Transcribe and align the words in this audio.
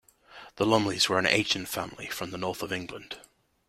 The 0.55 0.65
Lumleys 0.65 1.07
were 1.07 1.19
an 1.19 1.27
ancient 1.27 1.67
family 1.69 2.07
from 2.07 2.31
the 2.31 2.37
north 2.39 2.63
of 2.63 2.73
England. 2.73 3.17